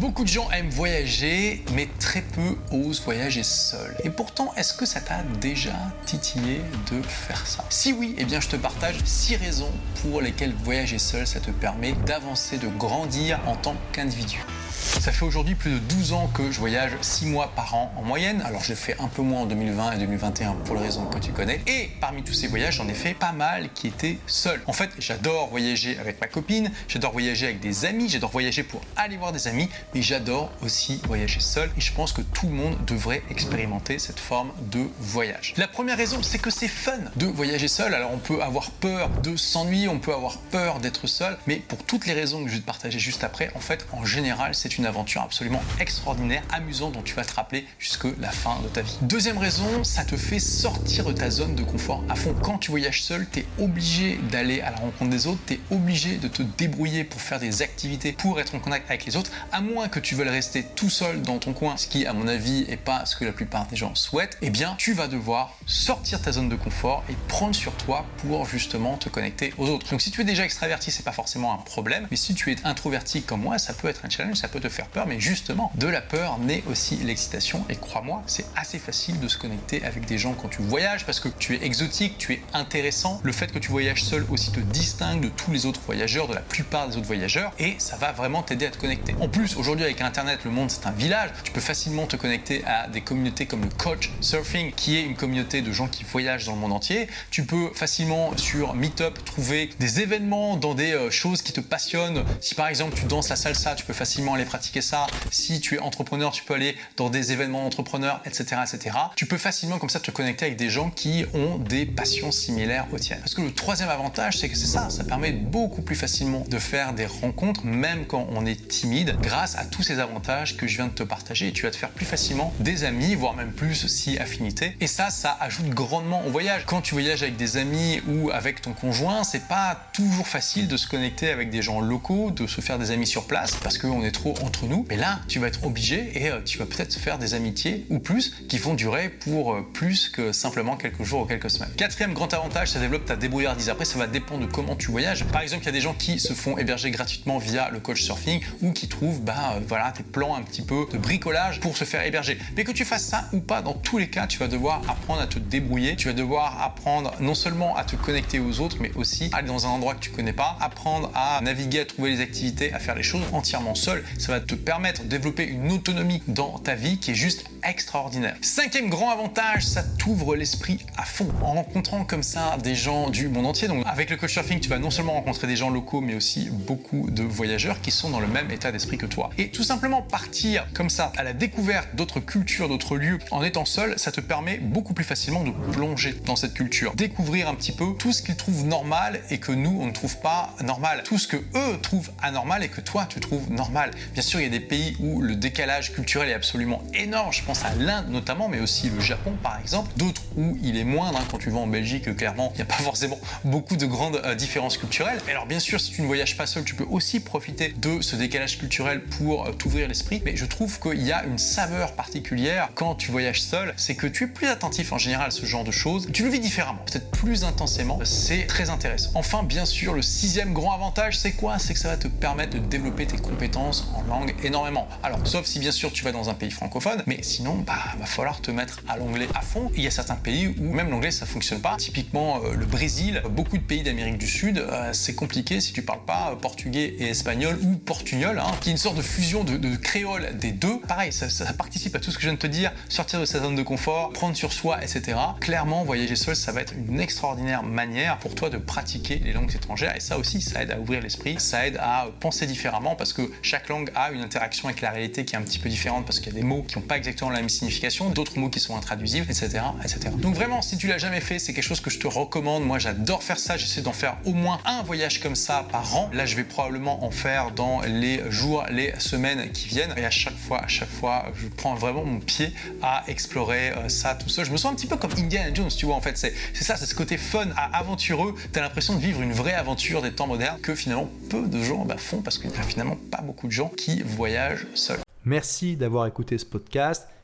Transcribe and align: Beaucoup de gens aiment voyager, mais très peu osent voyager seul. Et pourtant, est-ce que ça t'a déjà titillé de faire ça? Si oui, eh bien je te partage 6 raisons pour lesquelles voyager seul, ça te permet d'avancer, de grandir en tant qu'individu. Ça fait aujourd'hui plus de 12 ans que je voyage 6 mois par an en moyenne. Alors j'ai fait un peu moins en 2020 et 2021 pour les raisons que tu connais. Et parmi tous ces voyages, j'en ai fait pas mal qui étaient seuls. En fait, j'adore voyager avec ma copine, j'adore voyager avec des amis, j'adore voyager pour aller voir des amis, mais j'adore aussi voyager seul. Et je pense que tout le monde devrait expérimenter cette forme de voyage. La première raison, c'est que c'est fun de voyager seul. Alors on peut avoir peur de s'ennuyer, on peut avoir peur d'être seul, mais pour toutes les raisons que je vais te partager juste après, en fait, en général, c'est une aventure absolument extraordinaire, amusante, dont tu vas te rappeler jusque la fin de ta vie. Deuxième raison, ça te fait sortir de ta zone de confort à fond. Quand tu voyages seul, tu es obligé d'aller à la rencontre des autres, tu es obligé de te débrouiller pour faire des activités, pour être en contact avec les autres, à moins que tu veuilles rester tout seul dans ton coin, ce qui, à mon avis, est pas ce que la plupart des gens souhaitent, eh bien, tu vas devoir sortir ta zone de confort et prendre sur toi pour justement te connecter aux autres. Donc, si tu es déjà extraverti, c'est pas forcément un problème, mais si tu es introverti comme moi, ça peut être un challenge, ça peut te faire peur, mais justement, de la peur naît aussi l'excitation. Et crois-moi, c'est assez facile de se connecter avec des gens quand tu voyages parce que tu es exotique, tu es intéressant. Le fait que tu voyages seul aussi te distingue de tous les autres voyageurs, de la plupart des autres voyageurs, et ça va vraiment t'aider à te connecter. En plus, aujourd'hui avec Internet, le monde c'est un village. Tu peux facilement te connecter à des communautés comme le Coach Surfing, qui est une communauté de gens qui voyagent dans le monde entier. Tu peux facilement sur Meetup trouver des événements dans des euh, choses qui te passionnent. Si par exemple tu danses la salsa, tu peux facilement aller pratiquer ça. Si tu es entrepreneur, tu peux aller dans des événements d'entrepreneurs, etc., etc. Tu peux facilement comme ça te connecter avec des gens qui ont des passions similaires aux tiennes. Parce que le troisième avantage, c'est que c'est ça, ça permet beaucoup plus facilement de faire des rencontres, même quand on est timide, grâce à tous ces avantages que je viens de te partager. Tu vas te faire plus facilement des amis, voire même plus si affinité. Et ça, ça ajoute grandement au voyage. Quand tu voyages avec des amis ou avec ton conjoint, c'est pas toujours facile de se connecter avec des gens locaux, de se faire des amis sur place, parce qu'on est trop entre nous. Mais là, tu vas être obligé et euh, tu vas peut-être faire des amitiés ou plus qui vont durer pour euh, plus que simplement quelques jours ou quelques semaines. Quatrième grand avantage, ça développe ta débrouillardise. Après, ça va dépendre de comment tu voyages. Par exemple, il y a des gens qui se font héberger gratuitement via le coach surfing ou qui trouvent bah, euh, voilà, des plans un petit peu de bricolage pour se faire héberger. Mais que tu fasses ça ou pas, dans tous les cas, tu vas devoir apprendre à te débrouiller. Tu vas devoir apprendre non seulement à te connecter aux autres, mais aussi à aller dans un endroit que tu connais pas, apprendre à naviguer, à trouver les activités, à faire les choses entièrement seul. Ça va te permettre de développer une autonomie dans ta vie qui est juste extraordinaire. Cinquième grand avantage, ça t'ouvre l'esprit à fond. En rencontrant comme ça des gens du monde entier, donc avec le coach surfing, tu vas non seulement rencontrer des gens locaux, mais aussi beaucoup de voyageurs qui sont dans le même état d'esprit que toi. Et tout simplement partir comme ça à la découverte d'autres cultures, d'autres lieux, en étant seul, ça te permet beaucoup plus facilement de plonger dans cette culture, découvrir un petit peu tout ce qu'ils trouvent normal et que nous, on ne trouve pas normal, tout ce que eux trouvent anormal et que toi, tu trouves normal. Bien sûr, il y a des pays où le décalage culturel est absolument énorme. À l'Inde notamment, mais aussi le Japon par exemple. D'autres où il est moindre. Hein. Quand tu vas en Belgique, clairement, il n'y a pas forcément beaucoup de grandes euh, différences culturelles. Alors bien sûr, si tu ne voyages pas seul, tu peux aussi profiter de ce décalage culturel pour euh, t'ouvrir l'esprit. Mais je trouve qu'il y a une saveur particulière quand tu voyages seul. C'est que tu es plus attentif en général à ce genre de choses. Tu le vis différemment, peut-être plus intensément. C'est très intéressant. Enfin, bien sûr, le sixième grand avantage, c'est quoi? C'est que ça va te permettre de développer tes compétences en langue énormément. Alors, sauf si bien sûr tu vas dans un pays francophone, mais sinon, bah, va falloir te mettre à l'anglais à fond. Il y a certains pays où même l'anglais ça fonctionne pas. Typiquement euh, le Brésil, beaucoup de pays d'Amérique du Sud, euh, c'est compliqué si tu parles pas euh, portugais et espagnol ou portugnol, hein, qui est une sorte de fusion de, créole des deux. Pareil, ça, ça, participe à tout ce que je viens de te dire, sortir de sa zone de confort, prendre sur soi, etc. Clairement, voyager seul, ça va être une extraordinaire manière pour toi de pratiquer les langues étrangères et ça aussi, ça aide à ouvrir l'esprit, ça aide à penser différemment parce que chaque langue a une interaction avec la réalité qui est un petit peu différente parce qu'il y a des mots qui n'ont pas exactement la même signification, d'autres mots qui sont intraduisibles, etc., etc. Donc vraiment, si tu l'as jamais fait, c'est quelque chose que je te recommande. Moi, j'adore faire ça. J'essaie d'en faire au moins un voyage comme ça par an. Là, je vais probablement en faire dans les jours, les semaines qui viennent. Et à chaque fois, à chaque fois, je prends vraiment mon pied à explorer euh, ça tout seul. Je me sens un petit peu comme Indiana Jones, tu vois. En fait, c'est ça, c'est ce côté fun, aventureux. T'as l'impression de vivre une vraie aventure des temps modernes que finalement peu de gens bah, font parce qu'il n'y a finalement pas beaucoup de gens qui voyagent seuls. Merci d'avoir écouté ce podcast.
Beaucoup 0.00 0.22
de 0.22 0.28
gens 0.28 0.48
aiment 0.52 0.70
voyager, 0.70 1.64
mais 1.74 1.88
très 1.98 2.22
peu 2.22 2.56
osent 2.70 3.02
voyager 3.04 3.42
seul. 3.42 3.96
Et 4.04 4.10
pourtant, 4.10 4.54
est-ce 4.56 4.72
que 4.72 4.86
ça 4.86 5.00
t'a 5.00 5.24
déjà 5.40 5.74
titillé 6.06 6.60
de 6.92 7.02
faire 7.02 7.44
ça? 7.48 7.64
Si 7.68 7.92
oui, 7.92 8.14
eh 8.16 8.24
bien 8.24 8.38
je 8.38 8.46
te 8.46 8.54
partage 8.54 8.94
6 9.04 9.36
raisons 9.36 9.72
pour 10.00 10.20
lesquelles 10.20 10.54
voyager 10.62 11.00
seul, 11.00 11.26
ça 11.26 11.40
te 11.40 11.50
permet 11.50 11.94
d'avancer, 12.06 12.58
de 12.58 12.68
grandir 12.68 13.40
en 13.48 13.56
tant 13.56 13.74
qu'individu. 13.92 14.40
Ça 14.78 15.12
fait 15.12 15.24
aujourd'hui 15.24 15.54
plus 15.54 15.70
de 15.70 15.78
12 15.78 16.12
ans 16.12 16.30
que 16.34 16.50
je 16.50 16.58
voyage 16.58 16.92
6 17.00 17.26
mois 17.26 17.52
par 17.54 17.74
an 17.74 17.92
en 17.96 18.02
moyenne. 18.02 18.42
Alors 18.44 18.62
j'ai 18.62 18.74
fait 18.74 18.96
un 19.00 19.08
peu 19.08 19.22
moins 19.22 19.42
en 19.42 19.46
2020 19.46 19.92
et 19.92 19.98
2021 19.98 20.52
pour 20.64 20.74
les 20.76 20.82
raisons 20.82 21.06
que 21.06 21.18
tu 21.18 21.32
connais. 21.32 21.60
Et 21.66 21.90
parmi 22.00 22.22
tous 22.22 22.32
ces 22.32 22.46
voyages, 22.46 22.76
j'en 22.76 22.88
ai 22.88 22.94
fait 22.94 23.14
pas 23.14 23.32
mal 23.32 23.72
qui 23.72 23.86
étaient 23.86 24.18
seuls. 24.26 24.60
En 24.66 24.72
fait, 24.72 24.90
j'adore 24.98 25.48
voyager 25.48 25.98
avec 25.98 26.20
ma 26.20 26.26
copine, 26.26 26.70
j'adore 26.88 27.12
voyager 27.12 27.46
avec 27.46 27.60
des 27.60 27.84
amis, 27.84 28.08
j'adore 28.08 28.30
voyager 28.30 28.62
pour 28.62 28.80
aller 28.96 29.16
voir 29.16 29.32
des 29.32 29.48
amis, 29.48 29.68
mais 29.94 30.02
j'adore 30.02 30.50
aussi 30.62 31.00
voyager 31.06 31.40
seul. 31.40 31.70
Et 31.76 31.80
je 31.80 31.92
pense 31.92 32.12
que 32.12 32.22
tout 32.22 32.46
le 32.46 32.54
monde 32.54 32.76
devrait 32.86 33.22
expérimenter 33.30 33.98
cette 33.98 34.20
forme 34.20 34.52
de 34.70 34.88
voyage. 34.98 35.54
La 35.56 35.68
première 35.68 35.96
raison, 35.96 36.22
c'est 36.22 36.38
que 36.38 36.50
c'est 36.50 36.68
fun 36.68 36.98
de 37.16 37.26
voyager 37.26 37.68
seul. 37.68 37.94
Alors 37.94 38.12
on 38.12 38.18
peut 38.18 38.42
avoir 38.42 38.70
peur 38.70 39.08
de 39.22 39.36
s'ennuyer, 39.36 39.88
on 39.88 39.98
peut 40.00 40.14
avoir 40.14 40.38
peur 40.38 40.80
d'être 40.80 41.06
seul, 41.06 41.38
mais 41.46 41.56
pour 41.56 41.82
toutes 41.84 42.06
les 42.06 42.14
raisons 42.14 42.42
que 42.42 42.50
je 42.50 42.54
vais 42.54 42.60
te 42.60 42.66
partager 42.66 42.98
juste 42.98 43.24
après, 43.24 43.50
en 43.54 43.60
fait, 43.60 43.86
en 43.92 44.04
général, 44.04 44.54
c'est 44.54 44.67
une 44.76 44.86
aventure 44.86 45.22
absolument 45.22 45.62
extraordinaire, 45.80 46.42
amusante, 46.52 46.92
dont 46.92 47.02
tu 47.02 47.14
vas 47.14 47.24
te 47.24 47.34
rappeler 47.34 47.66
jusque 47.78 48.06
la 48.20 48.30
fin 48.30 48.58
de 48.62 48.68
ta 48.68 48.82
vie. 48.82 48.96
Deuxième 49.02 49.38
raison, 49.38 49.84
ça 49.84 50.04
te 50.04 50.16
fait 50.16 50.38
sortir 50.38 51.04
de 51.04 51.12
ta 51.12 51.30
zone 51.30 51.54
de 51.54 51.62
confort 51.62 52.04
à 52.08 52.14
fond. 52.14 52.34
Quand 52.42 52.58
tu 52.58 52.70
voyages 52.70 53.02
seul, 53.02 53.26
tu 53.30 53.40
es 53.40 53.46
obligé 53.58 54.18
d'aller 54.30 54.60
à 54.60 54.70
la 54.70 54.76
rencontre 54.76 55.10
des 55.10 55.26
autres, 55.26 55.40
tu 55.46 55.54
es 55.54 55.60
obligé 55.70 56.16
de 56.16 56.28
te 56.28 56.42
débrouiller 56.42 57.04
pour 57.04 57.20
faire 57.20 57.38
des 57.38 57.62
activités, 57.62 58.12
pour 58.12 58.40
être 58.40 58.54
en 58.54 58.60
contact 58.60 58.90
avec 58.90 59.06
les 59.06 59.16
autres, 59.16 59.30
à 59.52 59.60
moins 59.60 59.88
que 59.88 60.00
tu 60.00 60.14
veuilles 60.14 60.28
rester 60.28 60.64
tout 60.76 60.90
seul 60.90 61.22
dans 61.22 61.38
ton 61.38 61.52
coin, 61.52 61.76
ce 61.76 61.86
qui, 61.86 62.06
à 62.06 62.12
mon 62.12 62.28
avis, 62.28 62.64
est 62.68 62.76
pas 62.76 63.06
ce 63.06 63.16
que 63.16 63.24
la 63.24 63.32
plupart 63.32 63.66
des 63.66 63.76
gens 63.76 63.94
souhaitent, 63.94 64.36
eh 64.42 64.50
bien, 64.50 64.74
tu 64.78 64.92
vas 64.92 65.08
devoir 65.08 65.56
sortir 65.66 66.20
ta 66.20 66.32
zone 66.32 66.48
de 66.48 66.56
confort 66.56 67.04
et 67.08 67.14
prendre 67.28 67.54
sur 67.54 67.72
toi 67.74 68.04
pour 68.18 68.46
justement 68.46 68.96
te 68.96 69.08
connecter 69.08 69.52
aux 69.58 69.68
autres. 69.68 69.88
Donc, 69.90 70.02
si 70.02 70.10
tu 70.10 70.20
es 70.20 70.24
déjà 70.24 70.44
extraverti, 70.44 70.90
c'est 70.90 71.04
pas 71.04 71.12
forcément 71.12 71.54
un 71.54 71.58
problème, 71.58 72.06
mais 72.10 72.16
si 72.16 72.34
tu 72.34 72.52
es 72.52 72.56
introverti 72.64 73.22
comme 73.22 73.42
moi, 73.42 73.58
ça 73.58 73.72
peut 73.72 73.88
être 73.88 74.04
un 74.04 74.08
challenge, 74.08 74.36
ça 74.36 74.48
peut 74.48 74.57
te 74.58 74.68
faire 74.68 74.86
peur, 74.86 75.06
mais 75.06 75.20
justement, 75.20 75.72
de 75.76 75.86
la 75.86 76.00
peur 76.00 76.38
naît 76.38 76.62
aussi 76.70 76.96
l'excitation. 76.96 77.64
Et 77.68 77.76
crois-moi, 77.76 78.22
c'est 78.26 78.46
assez 78.56 78.78
facile 78.78 79.20
de 79.20 79.28
se 79.28 79.38
connecter 79.38 79.84
avec 79.84 80.06
des 80.06 80.18
gens 80.18 80.34
quand 80.34 80.48
tu 80.48 80.62
voyages 80.62 81.04
parce 81.04 81.20
que 81.20 81.28
tu 81.28 81.54
es 81.54 81.64
exotique, 81.64 82.18
tu 82.18 82.32
es 82.32 82.42
intéressant. 82.54 83.20
Le 83.22 83.32
fait 83.32 83.52
que 83.52 83.58
tu 83.58 83.70
voyages 83.70 84.02
seul 84.02 84.24
aussi 84.30 84.52
te 84.52 84.60
distingue 84.60 85.20
de 85.20 85.28
tous 85.28 85.50
les 85.50 85.66
autres 85.66 85.80
voyageurs, 85.86 86.28
de 86.28 86.34
la 86.34 86.40
plupart 86.40 86.88
des 86.88 86.96
autres 86.96 87.06
voyageurs, 87.06 87.52
et 87.58 87.74
ça 87.78 87.96
va 87.96 88.12
vraiment 88.12 88.42
t'aider 88.42 88.66
à 88.66 88.70
te 88.70 88.78
connecter. 88.78 89.14
En 89.20 89.28
plus, 89.28 89.56
aujourd'hui 89.56 89.84
avec 89.84 90.00
Internet, 90.00 90.40
le 90.44 90.50
monde 90.50 90.70
c'est 90.70 90.86
un 90.86 90.92
village. 90.92 91.30
Tu 91.44 91.52
peux 91.52 91.60
facilement 91.60 92.06
te 92.06 92.16
connecter 92.16 92.64
à 92.64 92.88
des 92.88 93.00
communautés 93.00 93.46
comme 93.46 93.62
le 93.62 93.70
Coach 93.70 94.10
Surfing, 94.20 94.72
qui 94.72 94.96
est 94.96 95.02
une 95.02 95.16
communauté 95.16 95.62
de 95.62 95.72
gens 95.72 95.88
qui 95.88 96.04
voyagent 96.04 96.46
dans 96.46 96.54
le 96.54 96.58
monde 96.58 96.72
entier. 96.72 97.08
Tu 97.30 97.44
peux 97.44 97.70
facilement 97.74 98.36
sur 98.36 98.74
Meetup 98.74 99.24
trouver 99.24 99.70
des 99.78 100.00
événements 100.00 100.56
dans 100.56 100.74
des 100.74 100.92
euh, 100.92 101.10
choses 101.10 101.42
qui 101.42 101.52
te 101.52 101.60
passionnent. 101.60 102.24
Si 102.40 102.54
par 102.54 102.68
exemple 102.68 102.96
tu 102.96 103.04
danses 103.04 103.28
la 103.28 103.36
salsa, 103.36 103.74
tu 103.74 103.84
peux 103.84 103.92
facilement 103.92 104.34
aller 104.34 104.44
pratiquer 104.48 104.80
ça. 104.80 105.06
Si 105.30 105.60
tu 105.60 105.76
es 105.76 105.78
entrepreneur, 105.78 106.32
tu 106.32 106.42
peux 106.42 106.54
aller 106.54 106.76
dans 106.96 107.10
des 107.10 107.32
événements 107.32 107.62
d'entrepreneurs, 107.62 108.20
etc., 108.24 108.62
etc. 108.62 108.96
Tu 109.14 109.26
peux 109.26 109.38
facilement 109.38 109.78
comme 109.78 109.90
ça 109.90 110.00
te 110.00 110.10
connecter 110.10 110.46
avec 110.46 110.56
des 110.56 110.70
gens 110.70 110.90
qui 110.90 111.24
ont 111.34 111.58
des 111.58 111.86
passions 111.86 112.32
similaires 112.32 112.86
aux 112.92 112.98
tiennes. 112.98 113.20
Parce 113.20 113.34
que 113.34 113.42
le 113.42 113.52
troisième 113.52 113.90
avantage, 113.90 114.38
c'est 114.38 114.48
que 114.48 114.56
c'est 114.56 114.66
ça, 114.66 114.90
ça 114.90 115.04
permet 115.04 115.32
beaucoup 115.32 115.82
plus 115.82 115.96
facilement 115.96 116.44
de 116.48 116.58
faire 116.58 116.94
des 116.94 117.06
rencontres, 117.06 117.64
même 117.64 118.06
quand 118.06 118.26
on 118.30 118.46
est 118.46 118.68
timide, 118.68 119.16
grâce 119.20 119.56
à 119.56 119.64
tous 119.64 119.82
ces 119.82 119.98
avantages 119.98 120.56
que 120.56 120.66
je 120.66 120.76
viens 120.76 120.86
de 120.86 120.92
te 120.92 121.02
partager. 121.02 121.52
Tu 121.52 121.62
vas 121.62 121.70
te 121.70 121.76
faire 121.76 121.90
plus 121.90 122.06
facilement 122.06 122.52
des 122.60 122.84
amis, 122.84 123.14
voire 123.14 123.34
même 123.34 123.52
plus 123.52 123.86
si 123.86 124.18
affinité. 124.18 124.76
Et 124.80 124.86
ça, 124.86 125.10
ça 125.10 125.36
ajoute 125.40 125.68
grandement 125.68 126.24
au 126.26 126.30
voyage. 126.30 126.64
Quand 126.66 126.80
tu 126.80 126.94
voyages 126.94 127.22
avec 127.22 127.36
des 127.36 127.56
amis 127.56 128.00
ou 128.08 128.30
avec 128.30 128.62
ton 128.62 128.72
conjoint, 128.72 129.24
c'est 129.24 129.46
pas 129.46 129.88
toujours 129.92 130.26
facile 130.26 130.68
de 130.68 130.76
se 130.76 130.86
connecter 130.86 131.30
avec 131.30 131.50
des 131.50 131.62
gens 131.62 131.80
locaux, 131.80 132.30
de 132.30 132.46
se 132.46 132.60
faire 132.60 132.78
des 132.78 132.90
amis 132.90 133.06
sur 133.06 133.26
place, 133.26 133.52
parce 133.62 133.78
qu'on 133.78 134.02
est 134.04 134.12
trop 134.12 134.32
entre 134.42 134.66
nous. 134.66 134.86
Mais 134.88 134.96
là, 134.96 135.20
tu 135.28 135.38
vas 135.38 135.48
être 135.48 135.64
obligé 135.64 136.10
et 136.14 136.30
euh, 136.30 136.40
tu 136.44 136.58
vas 136.58 136.66
peut-être 136.66 136.94
faire 136.94 137.18
des 137.18 137.34
amitiés 137.34 137.86
ou 137.90 137.98
plus 137.98 138.34
qui 138.48 138.58
vont 138.58 138.74
durer 138.74 139.08
pour 139.08 139.54
euh, 139.54 139.66
plus 139.72 140.08
que 140.08 140.32
simplement 140.32 140.76
quelques 140.76 141.02
jours 141.02 141.22
ou 141.22 141.26
quelques 141.26 141.50
semaines. 141.50 141.70
Quatrième 141.76 142.14
grand 142.14 142.32
avantage, 142.34 142.68
ça 142.68 142.80
développe 142.80 143.04
ta 143.04 143.16
débrouillardise. 143.16 143.68
Après, 143.68 143.84
ça 143.84 143.98
va 143.98 144.06
dépendre 144.06 144.46
de 144.46 144.52
comment 144.52 144.76
tu 144.76 144.90
voyages. 144.90 145.24
Par 145.26 145.42
exemple, 145.42 145.62
il 145.64 145.66
y 145.66 145.70
a 145.70 145.72
des 145.72 145.80
gens 145.80 145.94
qui 145.94 146.18
se 146.18 146.32
font 146.32 146.58
héberger 146.58 146.90
gratuitement 146.90 147.38
via 147.38 147.70
le 147.70 147.80
coach 147.80 148.02
surfing 148.02 148.40
ou 148.62 148.72
qui 148.72 148.88
trouvent 148.88 149.20
bah, 149.20 149.54
euh, 149.56 149.60
voilà, 149.66 149.92
des 149.96 150.02
plans 150.02 150.34
un 150.34 150.42
petit 150.42 150.62
peu 150.62 150.86
de 150.92 150.98
bricolage 150.98 151.60
pour 151.60 151.76
se 151.76 151.84
faire 151.84 152.04
héberger. 152.04 152.38
Mais 152.56 152.64
que 152.64 152.72
tu 152.72 152.84
fasses 152.84 153.04
ça 153.04 153.28
ou 153.32 153.40
pas, 153.40 153.62
dans 153.62 153.74
tous 153.74 153.98
les 153.98 154.08
cas, 154.08 154.26
tu 154.26 154.38
vas 154.38 154.48
devoir 154.48 154.82
apprendre 154.88 155.20
à 155.20 155.26
te 155.26 155.38
débrouiller. 155.38 155.96
Tu 155.96 156.08
vas 156.08 156.14
devoir 156.14 156.62
apprendre 156.62 157.12
non 157.20 157.34
seulement 157.34 157.76
à 157.76 157.84
te 157.84 157.96
connecter 157.96 158.38
aux 158.38 158.60
autres, 158.60 158.76
mais 158.80 158.92
aussi 158.94 159.30
à 159.32 159.38
aller 159.38 159.48
dans 159.48 159.66
un 159.66 159.70
endroit 159.70 159.94
que 159.94 160.00
tu 160.00 160.10
connais 160.10 160.32
pas, 160.32 160.56
apprendre 160.60 161.10
à 161.14 161.40
naviguer, 161.42 161.80
à 161.80 161.84
trouver 161.84 162.10
les 162.10 162.20
activités, 162.20 162.72
à 162.72 162.78
faire 162.78 162.94
les 162.94 163.02
choses 163.02 163.22
entièrement 163.32 163.74
seul. 163.74 164.04
Ça 164.18 164.27
va 164.28 164.40
te 164.40 164.54
permettre 164.54 165.02
de 165.02 165.08
développer 165.08 165.44
une 165.44 165.72
autonomie 165.72 166.22
dans 166.28 166.58
ta 166.58 166.74
vie 166.74 166.98
qui 166.98 167.12
est 167.12 167.14
juste 167.14 167.44
extraordinaire. 167.62 168.36
Cinquième 168.42 168.88
grand 168.88 169.10
avantage, 169.10 169.64
ça 169.64 169.82
t'ouvre 169.82 170.36
l'esprit 170.36 170.84
à 170.96 171.04
fond. 171.04 171.28
En 171.42 171.54
rencontrant 171.54 172.04
comme 172.04 172.22
ça 172.22 172.56
des 172.62 172.74
gens 172.74 173.10
du 173.10 173.28
monde 173.28 173.46
entier, 173.46 173.68
donc 173.68 173.84
avec 173.86 174.10
le 174.10 174.16
coach 174.16 174.32
surfing, 174.32 174.60
tu 174.60 174.68
vas 174.68 174.78
non 174.78 174.90
seulement 174.90 175.14
rencontrer 175.14 175.46
des 175.46 175.56
gens 175.56 175.70
locaux, 175.70 176.00
mais 176.00 176.14
aussi 176.14 176.50
beaucoup 176.50 177.10
de 177.10 177.22
voyageurs 177.22 177.80
qui 177.80 177.90
sont 177.90 178.10
dans 178.10 178.20
le 178.20 178.26
même 178.26 178.50
état 178.50 178.72
d'esprit 178.72 178.98
que 178.98 179.06
toi. 179.06 179.30
Et 179.38 179.50
tout 179.50 179.62
simplement 179.62 180.02
partir 180.02 180.66
comme 180.74 180.90
ça 180.90 181.12
à 181.16 181.22
la 181.22 181.32
découverte 181.32 181.94
d'autres 181.94 182.20
cultures, 182.20 182.68
d'autres 182.68 182.96
lieux, 182.96 183.18
en 183.30 183.42
étant 183.42 183.64
seul, 183.64 183.98
ça 183.98 184.12
te 184.12 184.20
permet 184.20 184.58
beaucoup 184.58 184.94
plus 184.94 185.04
facilement 185.04 185.44
de 185.44 185.50
plonger 185.72 186.14
dans 186.24 186.36
cette 186.36 186.54
culture, 186.54 186.94
découvrir 186.94 187.48
un 187.48 187.54
petit 187.54 187.72
peu 187.72 187.94
tout 187.98 188.12
ce 188.12 188.22
qu'ils 188.22 188.36
trouvent 188.36 188.66
normal 188.66 189.20
et 189.30 189.38
que 189.38 189.52
nous, 189.52 189.78
on 189.80 189.86
ne 189.86 189.92
trouve 189.92 190.18
pas 190.18 190.54
normal, 190.62 191.02
tout 191.04 191.18
ce 191.18 191.28
que 191.28 191.36
eux 191.36 191.78
trouvent 191.82 192.10
anormal 192.22 192.62
et 192.62 192.68
que 192.68 192.80
toi, 192.80 193.06
tu 193.08 193.20
trouves 193.20 193.50
normal. 193.50 193.90
Bien 194.14 194.22
sûr, 194.22 194.40
il 194.40 194.44
y 194.44 194.46
a 194.46 194.50
des 194.50 194.60
pays 194.60 194.96
où 195.00 195.20
le 195.20 195.36
décalage 195.36 195.92
culturel 195.92 196.28
est 196.30 196.34
absolument 196.34 196.82
énorme. 196.94 197.32
À 197.64 197.74
l'Inde 197.74 198.08
notamment, 198.08 198.48
mais 198.48 198.60
aussi 198.60 198.90
le 198.90 199.00
Japon 199.00 199.34
par 199.42 199.58
exemple. 199.60 199.90
D'autres 199.96 200.22
où 200.36 200.56
il 200.62 200.76
est 200.76 200.84
moindre. 200.84 201.18
Hein. 201.18 201.24
Quand 201.30 201.38
tu 201.38 201.50
vas 201.50 201.58
en 201.58 201.66
Belgique, 201.66 202.14
clairement, 202.16 202.50
il 202.54 202.56
n'y 202.56 202.62
a 202.62 202.66
pas 202.66 202.74
forcément 202.82 203.18
beaucoup 203.44 203.76
de 203.76 203.86
grandes 203.86 204.20
euh, 204.24 204.34
différences 204.34 204.76
culturelles. 204.76 205.20
Alors 205.28 205.46
bien 205.46 205.60
sûr, 205.60 205.80
si 205.80 205.92
tu 205.92 206.02
ne 206.02 206.06
voyages 206.06 206.36
pas 206.36 206.46
seul, 206.46 206.64
tu 206.64 206.74
peux 206.74 206.86
aussi 206.88 207.20
profiter 207.20 207.74
de 207.76 208.00
ce 208.00 208.16
décalage 208.16 208.58
culturel 208.58 209.02
pour 209.02 209.46
euh, 209.46 209.52
t'ouvrir 209.52 209.88
l'esprit. 209.88 210.22
Mais 210.24 210.36
je 210.36 210.44
trouve 210.44 210.78
qu'il 210.80 211.02
y 211.02 211.12
a 211.12 211.24
une 211.24 211.38
saveur 211.38 211.92
particulière 211.92 212.70
quand 212.74 212.94
tu 212.94 213.10
voyages 213.10 213.42
seul. 213.42 213.74
C'est 213.76 213.94
que 213.94 214.06
tu 214.06 214.24
es 214.24 214.26
plus 214.26 214.46
attentif 214.46 214.92
en 214.92 214.98
général 214.98 215.28
à 215.28 215.30
ce 215.30 215.46
genre 215.46 215.64
de 215.64 215.70
choses. 215.70 216.08
Tu 216.12 216.24
le 216.24 216.30
vis 216.30 216.40
différemment, 216.40 216.80
peut-être 216.86 217.10
plus 217.10 217.44
intensément. 217.44 217.98
C'est 218.04 218.46
très 218.46 218.70
intéressant. 218.70 219.10
Enfin, 219.14 219.42
bien 219.42 219.64
sûr, 219.64 219.94
le 219.94 220.02
sixième 220.02 220.52
grand 220.52 220.72
avantage, 220.74 221.18
c'est 221.18 221.32
quoi? 221.32 221.58
C'est 221.58 221.74
que 221.74 221.80
ça 221.80 221.88
va 221.88 221.96
te 221.96 222.08
permettre 222.08 222.54
de 222.54 222.58
développer 222.58 223.06
tes 223.06 223.16
compétences 223.16 223.88
en 223.94 224.02
langue 224.02 224.34
énormément. 224.42 224.88
Alors, 225.02 225.26
sauf 225.26 225.46
si 225.46 225.58
bien 225.58 225.72
sûr 225.72 225.92
tu 225.92 226.04
vas 226.04 226.12
dans 226.12 226.28
un 226.28 226.34
pays 226.34 226.50
francophone, 226.50 227.02
mais 227.06 227.22
sinon, 227.38 227.58
bah, 227.64 227.78
va 228.00 228.06
falloir 228.06 228.40
te 228.40 228.50
mettre 228.50 228.80
à 228.88 228.96
l'anglais 228.96 229.28
à 229.32 229.42
fond. 229.42 229.70
Il 229.76 229.82
y 229.84 229.86
a 229.86 229.92
certains 229.92 230.16
pays 230.16 230.48
où 230.48 230.74
même 230.74 230.90
l'anglais 230.90 231.12
ça 231.12 231.24
fonctionne 231.24 231.60
pas. 231.60 231.76
Typiquement 231.76 232.40
euh, 232.42 232.54
le 232.54 232.66
Brésil, 232.66 233.22
beaucoup 233.30 233.56
de 233.56 233.62
pays 233.62 233.84
d'Amérique 233.84 234.18
du 234.18 234.26
Sud, 234.26 234.58
euh, 234.58 234.92
c'est 234.92 235.14
compliqué 235.14 235.60
si 235.60 235.72
tu 235.72 235.82
parles 235.82 236.04
pas 236.04 236.32
euh, 236.32 236.34
portugais 236.34 236.96
et 236.98 237.10
espagnol 237.10 237.56
ou 237.62 237.76
portugnol, 237.76 238.40
hein, 238.40 238.50
qui 238.60 238.70
est 238.70 238.72
une 238.72 238.78
sorte 238.78 238.96
de 238.96 239.02
fusion 239.02 239.44
de, 239.44 239.76
créole 239.76 240.36
des 240.36 240.50
deux. 240.50 240.80
Pareil, 240.80 241.12
ça, 241.12 241.30
ça, 241.30 241.52
participe 241.52 241.94
à 241.94 242.00
tout 242.00 242.10
ce 242.10 242.16
que 242.16 242.22
je 242.22 242.26
viens 242.26 242.34
de 242.34 242.40
te 242.40 242.48
dire, 242.48 242.72
sortir 242.88 243.20
de 243.20 243.24
sa 243.24 243.38
zone 243.38 243.54
de 243.54 243.62
confort, 243.62 244.12
prendre 244.12 244.36
sur 244.36 244.52
soi, 244.52 244.82
etc. 244.82 245.16
Clairement, 245.38 245.84
voyager 245.84 246.16
seul, 246.16 246.34
ça 246.34 246.50
va 246.50 246.62
être 246.62 246.74
une 246.74 246.98
extraordinaire 246.98 247.62
manière 247.62 248.18
pour 248.18 248.34
toi 248.34 248.50
de 248.50 248.58
pratiquer 248.58 249.20
les 249.24 249.32
langues 249.32 249.54
étrangères 249.54 249.94
et 249.94 250.00
ça 250.00 250.18
aussi, 250.18 250.40
ça 250.40 250.64
aide 250.64 250.72
à 250.72 250.80
ouvrir 250.80 251.00
l'esprit, 251.02 251.36
ça 251.38 251.68
aide 251.68 251.76
à 251.80 252.08
penser 252.18 252.46
différemment 252.46 252.96
parce 252.96 253.12
que 253.12 253.30
chaque 253.42 253.68
langue 253.68 253.92
a 253.94 254.10
une 254.10 254.22
interaction 254.22 254.68
avec 254.68 254.80
la 254.80 254.90
réalité 254.90 255.24
qui 255.24 255.36
est 255.36 255.38
un 255.38 255.42
petit 255.42 255.60
peu 255.60 255.68
différente 255.68 256.04
parce 256.04 256.18
qu'il 256.18 256.32
y 256.32 256.36
a 256.36 256.40
des 256.40 256.44
mots 256.44 256.64
qui 256.66 256.76
n'ont 256.76 256.84
pas 256.84 256.96
exactement 256.96 257.27
la 257.30 257.40
même 257.40 257.48
signification, 257.48 258.10
d'autres 258.10 258.38
mots 258.38 258.48
qui 258.48 258.60
sont 258.60 258.76
intraduisibles, 258.76 259.26
etc., 259.30 259.60
etc. 259.82 260.10
Donc 260.16 260.34
vraiment, 260.34 260.62
si 260.62 260.76
tu 260.76 260.86
l'as 260.86 260.98
jamais 260.98 261.20
fait, 261.20 261.38
c'est 261.38 261.52
quelque 261.52 261.64
chose 261.64 261.80
que 261.80 261.90
je 261.90 261.98
te 261.98 262.06
recommande. 262.06 262.64
Moi, 262.64 262.78
j'adore 262.78 263.22
faire 263.22 263.38
ça. 263.38 263.56
J'essaie 263.56 263.82
d'en 263.82 263.92
faire 263.92 264.16
au 264.24 264.32
moins 264.32 264.60
un 264.64 264.82
voyage 264.82 265.20
comme 265.20 265.36
ça 265.36 265.66
par 265.70 265.96
an. 265.96 266.10
Là, 266.12 266.26
je 266.26 266.36
vais 266.36 266.44
probablement 266.44 267.04
en 267.04 267.10
faire 267.10 267.50
dans 267.52 267.80
les 267.82 268.30
jours, 268.30 268.64
les 268.70 268.92
semaines 268.98 269.50
qui 269.52 269.68
viennent. 269.68 269.94
Et 269.96 270.04
à 270.04 270.10
chaque 270.10 270.36
fois, 270.36 270.62
à 270.62 270.68
chaque 270.68 270.90
fois, 270.90 271.26
je 271.34 271.48
prends 271.48 271.74
vraiment 271.74 272.04
mon 272.04 272.20
pied 272.20 272.52
à 272.82 273.04
explorer 273.08 273.70
euh, 273.70 273.88
ça 273.88 274.14
tout 274.14 274.28
seul. 274.28 274.44
Je 274.44 274.52
me 274.52 274.56
sens 274.56 274.72
un 274.72 274.74
petit 274.74 274.86
peu 274.86 274.96
comme 274.96 275.12
Indiana 275.16 275.52
Jones, 275.52 275.68
tu 275.68 275.86
vois. 275.86 275.94
En 275.94 276.00
fait, 276.00 276.16
c'est 276.16 276.34
ça, 276.54 276.76
c'est 276.76 276.86
ce 276.86 276.94
côté 276.94 277.16
fun, 277.16 277.48
aventureux. 277.72 278.34
T'as 278.52 278.60
l'impression 278.60 278.94
de 278.94 279.00
vivre 279.00 279.22
une 279.22 279.32
vraie 279.32 279.54
aventure 279.54 280.02
des 280.02 280.12
temps 280.12 280.26
modernes 280.26 280.60
que 280.60 280.74
finalement 280.74 281.08
peu 281.30 281.46
de 281.46 281.62
gens 281.62 281.84
bah, 281.84 281.96
font 281.96 282.22
parce 282.22 282.38
qu'il 282.38 282.50
n'y 282.50 282.56
a 282.56 282.62
finalement 282.62 282.96
pas 283.10 283.22
beaucoup 283.22 283.46
de 283.46 283.52
gens 283.52 283.68
qui 283.68 284.02
voyagent 284.02 284.66
seuls. 284.74 285.00
Merci 285.24 285.76
d'avoir 285.76 286.06
écouté 286.06 286.38
ce 286.38 286.44
podcast. 286.44 287.06